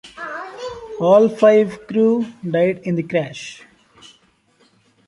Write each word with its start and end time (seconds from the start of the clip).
All 0.99 1.29
five 1.29 1.85
crew 1.85 2.25
died 2.41 2.79
in 2.85 2.95
the 2.95 3.03
crash. 3.03 3.61